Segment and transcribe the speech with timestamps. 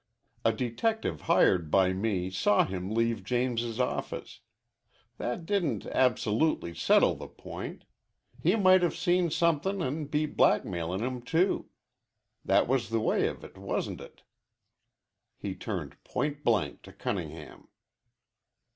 [0.43, 4.39] A detective hired by me saw him leave James's office.
[5.19, 7.85] That didn't absolutely settle the point.
[8.41, 11.69] He might have seen somethin' an' be blackmailin' him too.
[12.43, 14.23] That was the way of it, wasn't it?"
[15.37, 17.67] He turned point blank to Cunningham.